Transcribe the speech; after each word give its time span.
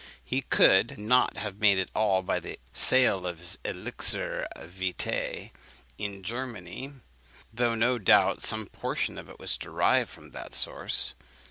He 0.25 0.41
could 0.41 0.97
not 0.97 1.37
have 1.37 1.61
made 1.61 1.77
it 1.77 1.91
all 1.93 2.23
by 2.23 2.39
the 2.39 2.57
sale 2.73 3.27
of 3.27 3.37
his 3.37 3.59
elixir 3.63 4.47
vitæ 4.57 5.51
in 5.99 6.23
Germany, 6.23 6.93
though 7.53 7.75
no 7.75 7.99
doubt 7.99 8.41
some 8.41 8.65
portion 8.65 9.19
of 9.19 9.29
it 9.29 9.37
was 9.39 9.57
derived 9.57 10.09
from 10.09 10.31
that 10.31 10.55
source. 10.55 11.13